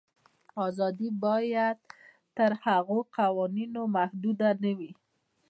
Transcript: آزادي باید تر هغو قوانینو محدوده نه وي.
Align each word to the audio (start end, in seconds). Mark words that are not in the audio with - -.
آزادي 0.65 1.09
باید 1.25 1.77
تر 2.37 2.51
هغو 2.65 2.99
قوانینو 3.17 3.81
محدوده 3.95 4.49
نه 4.63 4.71
وي. 4.77 4.91